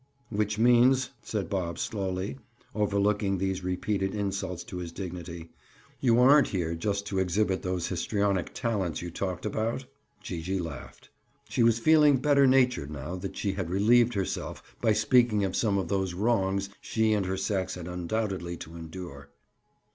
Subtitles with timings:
[0.31, 2.39] "Which means," said Bob slowly,
[2.73, 5.51] overlooking these repeated insults to his dignity,
[5.99, 9.85] "you aren't here just to exhibit those histrionic talents you talked about?"
[10.23, 11.11] Gee gee laughed.
[11.49, 15.77] She was feeling better natured now that she had relieved herself by speaking of some
[15.77, 19.29] of those "wrongs" she and her sex had undoubtedly to endure.